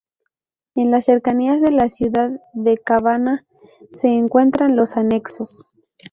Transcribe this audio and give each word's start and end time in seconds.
En 0.73 0.89
las 0.89 1.05
cercanías 1.05 1.61
de 1.61 1.69
la 1.69 1.87
ciudad 1.87 2.31
de 2.53 2.79
Cabana 2.79 3.45
se 3.91 4.07
encuentran 4.07 4.75
los 4.75 4.97
anexos. 4.97 5.67